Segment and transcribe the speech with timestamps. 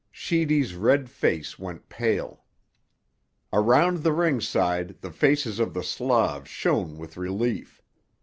[0.09, 2.43] Sheedy's red face went pale.
[3.53, 7.83] Around the ringside the faces of the Slavs shone with relief.